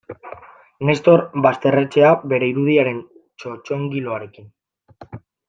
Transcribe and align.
Nestor 0.87 1.19
Basterretxea 1.45 2.09
bere 2.31 2.49
irudiaren 2.53 3.03
txotxongiloarekin. 3.45 4.51